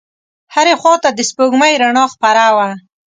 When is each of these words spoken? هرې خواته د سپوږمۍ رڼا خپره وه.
هرې 0.55 0.73
خواته 0.81 1.09
د 1.13 1.19
سپوږمۍ 1.29 1.73
رڼا 1.81 2.05
خپره 2.13 2.43
وه. 2.55 2.69